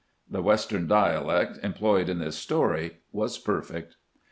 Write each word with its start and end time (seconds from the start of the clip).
"The 0.35 0.41
Western 0.41 0.87
dia 0.87 1.21
lect 1.23 1.59
employed 1.63 2.09
in 2.09 2.17
this 2.17 2.35
story 2.35 3.01
was 3.11 3.37
perfect. 3.37 3.97